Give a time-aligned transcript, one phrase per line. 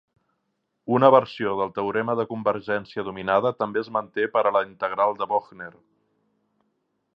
[0.99, 5.31] Una versió del teorema de convergència dominada també es manté per a la integral de
[5.35, 5.71] Bochner.